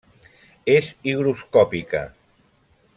[0.77, 2.05] És higroscòpica.